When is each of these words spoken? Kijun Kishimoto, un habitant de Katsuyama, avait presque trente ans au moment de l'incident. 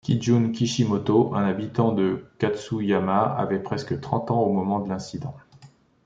Kijun 0.03 0.51
Kishimoto, 0.51 1.35
un 1.35 1.43
habitant 1.45 1.91
de 1.91 2.25
Katsuyama, 2.39 3.21
avait 3.35 3.61
presque 3.61 4.01
trente 4.01 4.31
ans 4.31 4.39
au 4.41 4.51
moment 4.51 4.79
de 4.79 4.89
l'incident. 4.89 5.37